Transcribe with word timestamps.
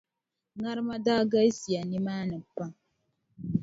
Ŋarima 0.61 0.95
daa 1.05 1.23
galisiya 1.31 1.81
nimaani 1.91 2.37
pam. 2.55 2.71